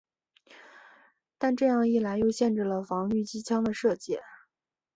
[1.37, 4.23] 但这样一来又限制了防御机枪的射界。